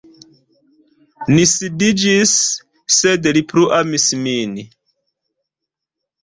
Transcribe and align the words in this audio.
Ni 1.33 1.43
disiĝis, 1.79 2.31
sed 2.95 3.29
li 3.37 3.45
plu 3.53 3.67
amis 3.81 4.09
min. 4.25 4.57